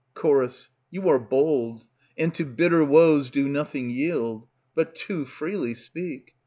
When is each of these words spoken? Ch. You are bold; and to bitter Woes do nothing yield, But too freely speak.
Ch. 0.19 0.25
You 0.89 1.07
are 1.09 1.19
bold; 1.19 1.85
and 2.17 2.33
to 2.33 2.43
bitter 2.43 2.83
Woes 2.83 3.29
do 3.29 3.47
nothing 3.47 3.91
yield, 3.91 4.47
But 4.73 4.95
too 4.95 5.25
freely 5.25 5.75
speak. 5.75 6.33